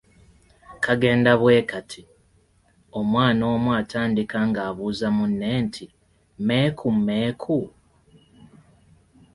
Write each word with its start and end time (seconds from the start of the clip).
Kagenda 0.83 1.31
bwe 1.41 1.55
kati; 1.69 2.01
omwana 2.99 3.43
omu 3.53 3.69
atandika 3.81 4.37
ng’abuuza 4.47 5.07
munne 5.17 5.49
nti, 5.65 5.85
Mmeeku, 6.37 6.87
mmeeku? 6.97 7.57